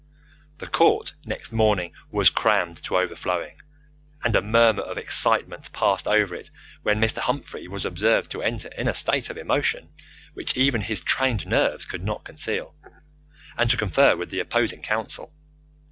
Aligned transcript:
The 0.57 0.65
court 0.65 1.13
next 1.25 1.51
morning 1.51 1.91
was 2.09 2.31
crammed 2.31 2.81
to 2.85 2.97
overflowing, 2.97 3.57
and 4.23 4.35
a 4.35 4.41
murmur 4.41 4.81
of 4.81 4.97
excitement 4.97 5.71
passed 5.73 6.07
over 6.07 6.33
it 6.33 6.49
when 6.81 6.99
Mr. 6.99 7.19
Humphrey 7.19 7.67
was 7.67 7.85
observed 7.85 8.31
to 8.31 8.41
enter 8.41 8.69
in 8.69 8.87
a 8.87 8.95
state 8.95 9.29
of 9.29 9.37
emotion, 9.37 9.89
which 10.33 10.57
even 10.57 10.81
his 10.81 11.01
trained 11.01 11.45
nerves 11.45 11.85
could 11.85 12.03
not 12.03 12.23
conceal, 12.25 12.73
and 13.55 13.69
to 13.69 13.77
confer 13.77 14.15
with 14.15 14.31
the 14.31 14.39
opposing 14.39 14.81
counsel. 14.81 15.31